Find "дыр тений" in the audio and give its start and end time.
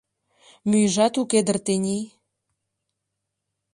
1.47-2.05